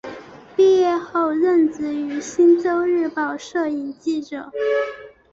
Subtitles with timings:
[0.55, 4.51] 毕业后任职于星洲日报摄影记者。